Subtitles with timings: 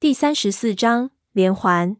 [0.00, 1.98] 第三十四章连环。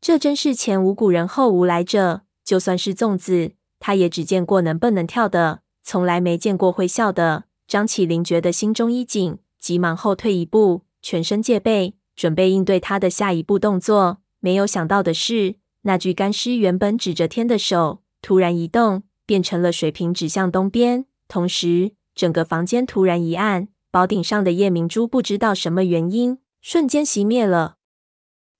[0.00, 2.22] 这真是前无古人后无来者。
[2.44, 7.44] 就算是粽子，他也只见过能蹦能跳的，从来没见过会笑的。
[7.68, 14.18] 张起灵觉得心中一紧，急忙后退一步，全身戒备，准备应对他的下一步动作。
[14.40, 26.38] 没有想到的是，那具干尸原本指着天的手突然移动，变成了水平指向东边，同时整个房间突然一暗，宝顶上的夜明珠不知道什么原因。
[26.62, 27.74] 瞬间熄灭了。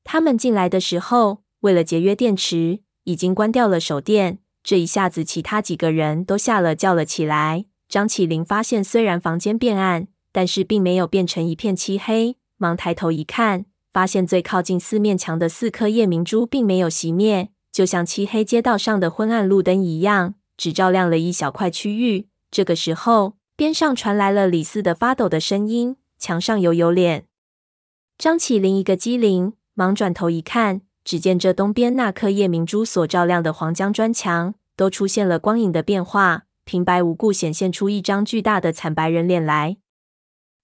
[0.03, 4.41] 他们进来的时候，为了节约电池，已经关掉了手电。
[4.65, 7.67] 这一下子，其他几个人都吓了，叫了起来。
[7.89, 12.37] 张起灵发现，虽然房间变暗，但是并没有变成一片漆黑。
[12.57, 22.27] 忙抬头一看，发现最靠近四面墙的四颗夜明珠并没有熄灭，就像漆黑街道上的昏暗路灯一样，只照亮了一小块区域。
[22.51, 27.27] 这个时候，边上传来了李四的发抖的声音：“墙上有有脸。”
[28.19, 39.79] 张起灵一个机灵，忙转头一看，只见这东边那颗夜明珠所照亮的黄江砖墙，都出现了光影的变化，平白无故显现出一张巨大的惨白人脸来。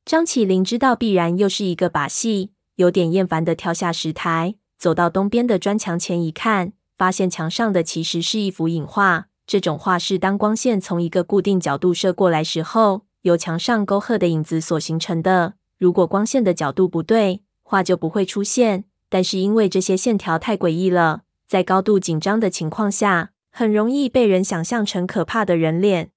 [0.04, 9.26] 张起灵知道必然又是一个把戏，有点厌烦地跳下石台，走到东边的砖墙前一看，发现墙上的其实是一幅影画。
[9.46, 15.54] 这种画是当光线从一个固定角度射过来时候，由墙上沟壑的影子所形成的。
[15.78, 26.10] 如果光线的角度不对，画就不会出现，但是因为这些线条太诡异了，在高度紧张的情况下，很容易被人想象成可怕的人脸。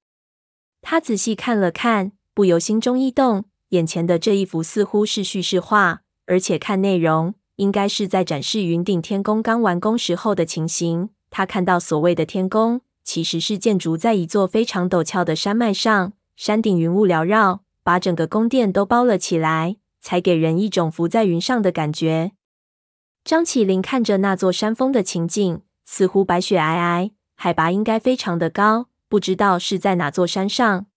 [0.81, 11.09] 他仔细看了看，不由心中一动，眼前的这一幅似乎是叙事画，而且看内容，应该是在展示云顶天宫刚完工时候的情形。
[11.30, 19.75] 他看到所谓的天宫，其实是建筑在一座非常陡峭的山脉上，山顶云雾缭绕，把整个宫殿都包了起来。
[20.02, 22.31] 才给人一种浮在云上的感觉。
[23.23, 30.87] 张起灵看着那座山峰的情景，似乎白雪皑皑，海拔应该非常的高，不知道是在哪座山上。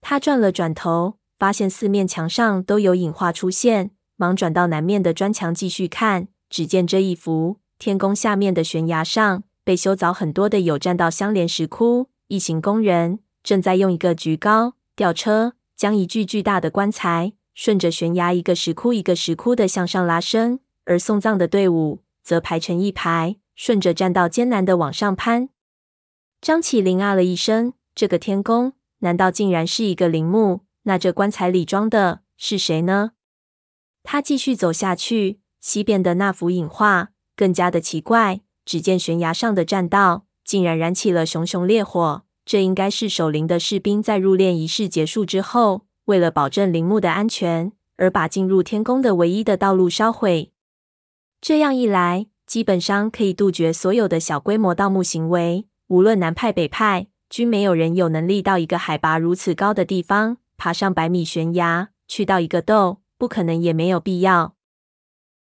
[0.00, 6.28] 他转了转头，发现四面墙上都有影画出现，忙转到南面的砖墙继续看。
[6.48, 17.32] 只见这一幅天宫下面的悬崖上，被修凿很多的有栈道相连石窟，一行工人正在用一个举高吊车将一具巨大的棺材。
[17.54, 25.48] 顺着悬崖，一个石窟一个石窟的向上拉伸，而送葬的队伍则排成一排，顺着栈道艰难的往上攀。
[26.40, 30.62] 张起灵啊了一声：“这个天宫难道竟然是一个陵墓？
[30.82, 33.12] 那这棺材里装的是谁呢？”
[34.02, 38.40] 他继续走下去，西边的那幅影画更加的奇怪。
[38.66, 45.86] 只见悬崖上的栈道竟然燃起了熊熊烈火，这应该是守陵的士兵在入殓仪式结束之后。
[46.06, 50.52] 为了保证陵墓的安全，而把进入天宫的唯一的道路烧毁。
[51.40, 55.66] 这样一来，基本上可以杜绝所有的小规模盗墓行为。
[55.88, 64.54] 无论南派北派，均没有人有能力到一个海拔如此高的地方，爬上百米悬崖去盗一个洞，不可能，也没有必要。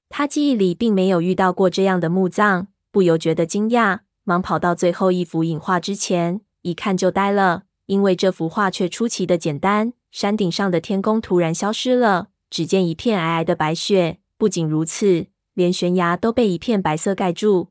[0.09, 9.93] 他记忆里并没有遇到过这样的墓葬，不由觉得惊讶，忙跑到最后一幅影画之前，一看就呆了，因为这幅画却出奇的简单。
[10.11, 14.19] 山顶上的天宫突然消失了，只见一片皑皑的白雪。
[14.37, 17.69] 不仅如此，连悬崖都被一片白色盖住。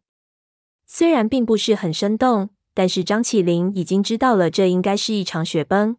[0.84, 5.96] 虽然并不是很生动，但是张起灵已经知道了，这应该是一场雪崩。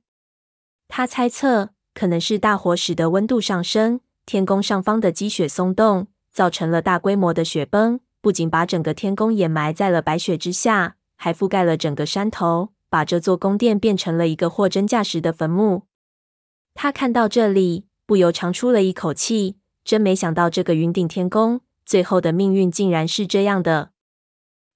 [0.89, 8.01] 他猜测，可能是大火使得温度上升，天宫上方的积雪松动，造成了大规模的雪崩。
[8.21, 15.87] 不仅把整个天宫掩埋在了白雪之下，还覆盖了整个山头，把这座宫殿变成了一个货真价实的坟墓。
[16.75, 19.55] 他看到这里，不由长出了一口气。
[19.83, 23.89] 真没想到，这个云顶天宫最后的命运竟然是这样的。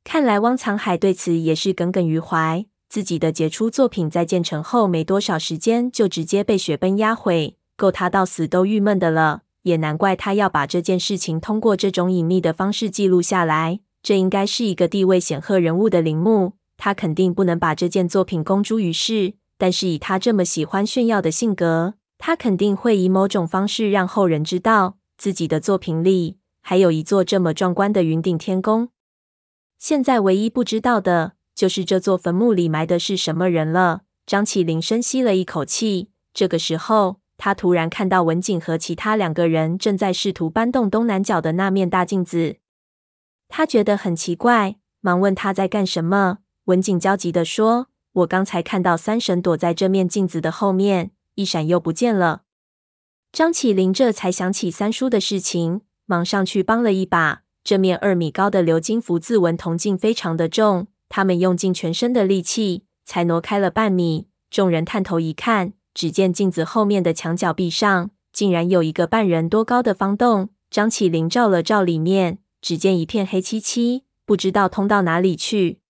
[0.04, 2.66] 看来汪藏海对此也是耿耿于怀。
[2.90, 9.44] 自己的杰出作品在建成后没多少时间，就直接被雪崩压毁，够他到死都郁闷的了。
[9.62, 13.82] 也难怪他要把这件事情通过这种隐秘的方式记录下来。
[14.02, 19.34] 这应该是一个地位显赫人物的陵墓，他肯定不能把这件作品公诸于世。
[19.60, 28.90] 但是以他这么喜欢炫耀的性格，他肯定会以某种方式让后人知道自己的作品里还有一座这么壮观的云顶天宫。
[29.80, 34.02] 现在唯一不知道的就是这座坟墓里埋的是什么人了。
[34.28, 42.58] 张起灵深吸了一口气，这个时候他突然看到文景和其他两个人正在试图搬动东南角的那面大镜子，
[43.48, 46.40] 他觉得很奇怪，忙问他在干什么。
[46.68, 47.88] 文景焦急地说。
[48.14, 52.42] 我刚才看到三婶躲在这面镜子的后面，一闪又不见了。
[53.32, 57.44] 张起灵这才想起三叔的事情，忙上去帮了一把。
[57.64, 64.28] 这面二米高的鎏金福字纹铜镜非常的重，他们用尽全身的力气才挪开了半米。
[64.50, 70.50] 众人探头一看，只见镜子后面的墙角壁上竟然有一个半人多高的方洞。
[70.72, 75.82] 张起灵照了照里面，只见一片黑漆漆，不知道通到哪里去。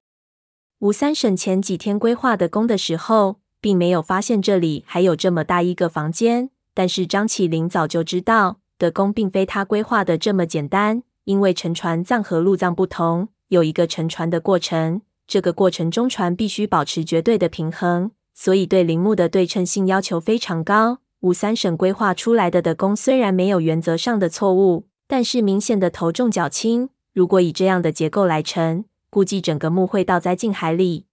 [0.79, 11.01] 吴三省前几天规划的宫的时候，并没有发现这里还有这么大一个房间，但是张起灵早就知道的宫并非他规划的这么简单。
[11.23, 20.99] 因为沉船葬和陆葬不同，有一个沉船的过程，这个过程中船必须保持绝对的平衡，所以对陵墓的对称性要求非常高。
[21.21, 26.89] 吴三省规划出来的的宫虽然没有原则上的错误，但是明显的头重脚轻。
[27.13, 28.85] 如果以这样的结构来沉，
[29.17, 31.07] 估计整个墓会倒在静海里。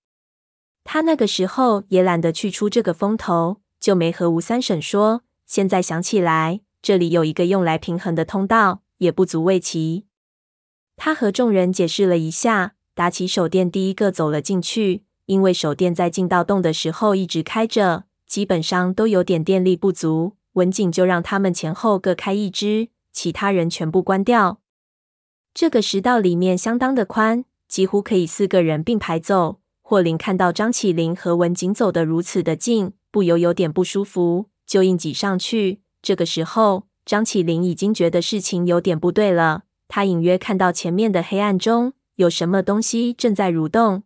[0.85, 5.23] 他那个时候也懒得去出这个风头，就没和吴三省说。
[5.47, 8.83] 现在想起来，这里有一个用来平衡的通道。
[8.99, 10.05] 也不足为奇。
[10.97, 15.05] 他和众人解释了一下，打起手电，第一个走了进去。
[15.25, 20.37] 因为手电在进到洞的时候一直开着，基本上都有点电力不足。
[20.53, 24.61] 文景就让他们前后各开一支，其他人全部关掉。
[25.55, 29.59] 这个石道里面相当的宽，几乎可以四个人并排走。
[29.83, 35.81] 霍林看到张起灵和文景走得如此的近，不由有点不舒服，就硬挤上去。
[36.01, 36.85] 这个时候。
[37.05, 44.05] 张起灵已经觉得事情有点不对了，他隐约看到前面的黑暗中有什么东西正在蠕动，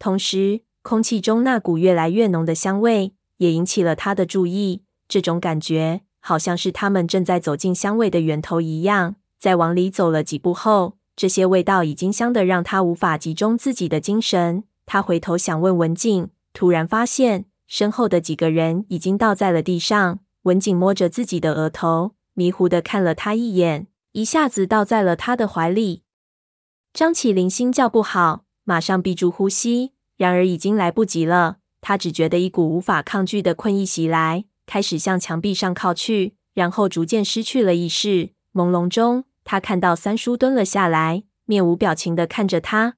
[0.00, 4.82] 同时空气中那股越来越浓的香味也引起了他的注意。
[5.06, 9.14] 这种感觉好像是他们正在走进香味的源头一样。
[9.38, 14.64] 在往里走了几步后，这些味道已经香得让他无法集中自己的精神。
[14.86, 20.20] 他回头想问文静，突然发现身后的几个人已经倒在了地上。
[20.42, 26.02] 文静摸着自己的额头，迷糊的看了他一眼，一下子倒在了他的怀里。
[26.92, 29.92] 张起灵心叫不好，马上闭住呼吸。
[30.16, 38.30] 然而已经来不及了，他只觉得一股无法抗拒的困意袭来，开始向墙壁上靠去，然后逐渐失去了意识。
[38.52, 42.96] 朦胧中，他看到三叔蹲了下来，面无表情地看着他。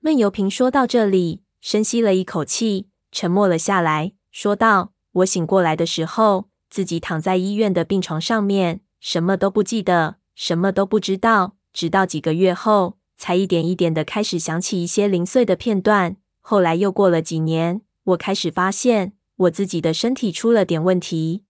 [0.00, 4.92] 闷油瓶说到这里，深吸了一口气，沉默了下来，说道。
[5.12, 11.56] 我醒过来的时候，自己躺在医院的病床上面，什么都不记得，什么都不知道。
[11.72, 16.16] 直到几个月后，才一点一点的开始想起一些零碎的片段。
[16.40, 21.44] 后来又过了几年，我开始发现我自己的身体出了点问题。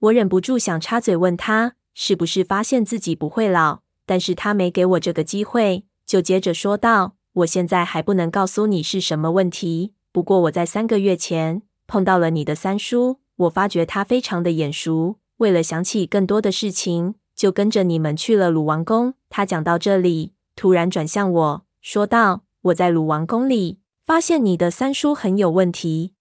[0.00, 3.80] 我忍不住想插嘴问他，是不是发现自己不会老？
[4.04, 15.18] 但是他没给我这个机会，就接着说道：“我现在还不能告诉你是什么问题，不过我在三个月前。”碰到了你的三叔，我发觉他非常的眼熟。
[15.36, 19.14] 为了想起更多的事情，就跟着你们去了鲁王宫。
[19.28, 26.14] 他讲到这里，突然转向我说道：“我在鲁王宫里发现你的三叔很有问题。”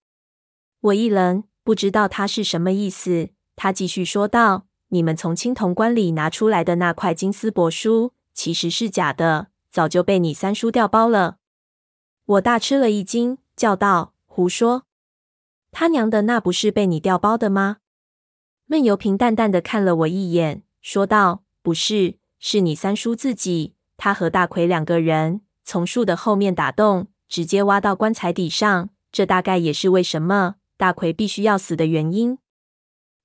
[0.82, 3.30] 我一愣，不知道他是什么意思。
[3.56, 11.38] 他继续说道：“你们从青铜棺里拿出来的那块金丝帛书，其实是假的，早就被你三叔调包了。”
[12.26, 14.84] 我大吃了一惊，叫道：“胡说！”
[15.74, 17.78] 他娘的，那不是被你调包的吗？
[18.68, 23.74] 闷油瓶淡淡的看了我一眼，说道：“不是，是你三叔自己。
[23.98, 28.92] 他和大奎两个人从树的后面打洞，直接挖到棺材底上。
[29.12, 32.38] 这大概也是为什么大奎必须要死的原因。”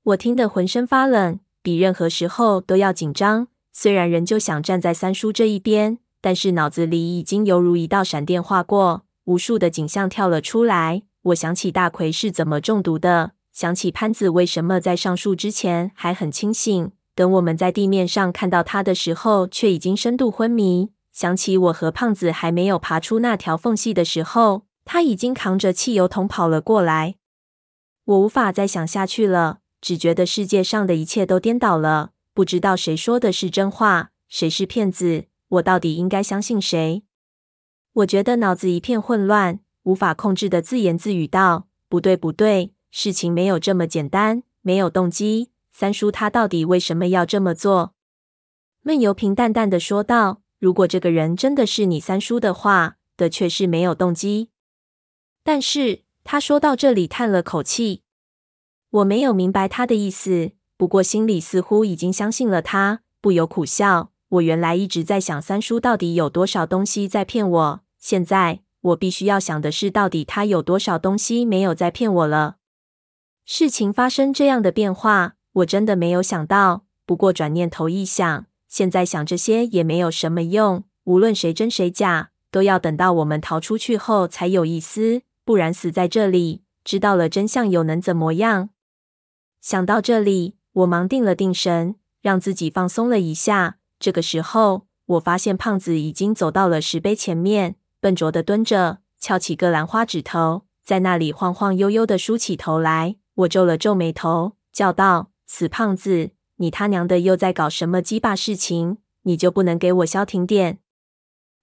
[0.04, 1.38] 我听得浑身发冷，
[1.69, 3.49] 比任何时候都要紧张。
[3.75, 11.03] 虽然仍旧想站在三叔这一边，但是脑子里已经犹如一道闪电划过，无数的景象跳了出来。
[11.25, 20.93] 我想起大奎是怎么中毒的，想起潘子为什么在上树之前还很清醒，等我们在地面上看到他的时候却已经深度昏迷。
[21.13, 27.17] 想起我和胖子还没有爬出那条缝隙的时候，他已经扛着汽油桶跑了过来。
[28.07, 37.02] 我无法再想下去了，只觉得世界上的一切都颠倒了，不知道谁说的是真话，谁是骗子，我到底应该相信谁？
[37.92, 39.61] 我觉得脑子一片混乱。
[39.85, 45.50] 无法控制的自言自语道：“不对，不对，事情没有这么简单，没有动机。
[45.73, 47.94] 三叔他到底为什么要这么做？”
[48.82, 54.50] 闷油瓶淡淡的说道：“如果这个人真的是你三叔的话，的确是没有动机。
[55.42, 58.02] 但是他说到这里叹了口气，
[58.90, 64.11] 我没有明白他的意思，不过心里似乎已经相信了他，不由苦笑。
[64.28, 72.57] 我原来一直在想三叔到底有多少东西在骗我，现在。”我必须要想的是，到底他有多少东西没有在骗我了？
[73.45, 76.85] 事情发生这样的变化，我真的没有想到。
[77.04, 80.85] 不过转念头一想，现在想这些也没有什么用。
[81.04, 85.23] 无论谁真谁假，都要等到我们逃出去后才有意思。
[85.45, 88.71] 不然死在这里，知道了真相又能怎么样？
[89.61, 93.79] 想到这里，我忙定了定神，让自己放松了一下。
[93.99, 103.17] 这个时候，我发现胖子已经走到了石碑前面，笨拙地蹲着，翘起个兰花指头，在那里晃晃悠悠地梳起头来。
[103.35, 108.99] 我皱了皱眉头，叫道：“死胖子，你他娘的又在搞什么鸡巴事情？
[109.23, 110.79] 你就不能给我消停点？”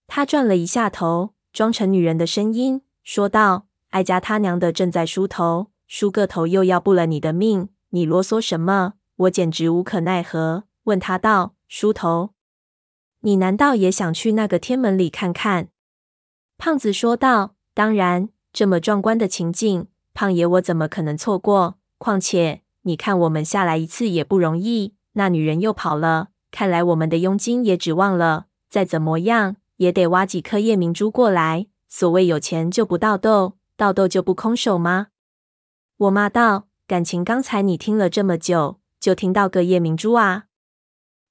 [0.08, 12.34] 他转了一下头，装成女人的声音说道：“哀家他娘的正在梳头，梳个头又要不了你的命，你啰嗦什么？”我简直无可奈何，问他道：“梳头，
[13.22, 15.70] 你难道也想去那个天门里看看？”
[16.60, 21.80] 胖子说道：“当然，这么壮观的情景，胖爷我怎么可能错过？
[21.98, 28.48] 况且你看我们下来一次也不容易，那女人又跑了，看来我们的佣金也指望了。
[28.70, 31.68] 再怎么样。”也得挖几颗夜明珠过来。
[31.90, 35.08] 所谓有钱就不倒豆，倒豆就不空手吗？
[35.98, 40.46] 我骂道：“感情刚才你听了这么久，就听到个夜明珠啊？”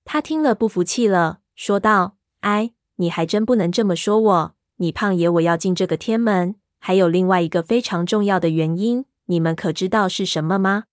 [0.04, 4.54] 他听了不服气了，说道：“哎，你还真不能这么说我。
[4.76, 10.84] 你胖爷我要进这个天门，还有另外一个非常重要的原因，你们可知道是什么吗？”